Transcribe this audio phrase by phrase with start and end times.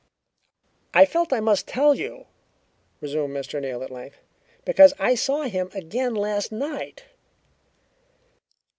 [0.95, 2.25] "I felt I must tell you,"
[3.01, 3.61] resumed Mr.
[3.61, 4.17] Neal at length,
[4.65, 7.03] "because I saw him again last night."